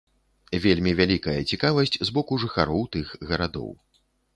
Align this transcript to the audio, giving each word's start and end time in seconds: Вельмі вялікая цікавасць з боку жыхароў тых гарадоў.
Вельмі 0.63 0.93
вялікая 1.01 1.37
цікавасць 1.53 1.95
з 2.07 2.19
боку 2.19 2.33
жыхароў 2.49 2.87
тых 2.97 3.17
гарадоў. 3.31 3.71